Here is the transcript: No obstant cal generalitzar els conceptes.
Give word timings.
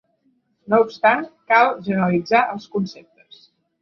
No 0.73 0.77
obstant 0.85 1.21
cal 1.53 1.69
generalitzar 1.89 2.43
els 2.55 2.67
conceptes. 2.77 3.45